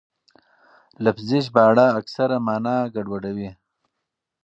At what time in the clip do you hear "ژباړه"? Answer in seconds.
1.45-1.85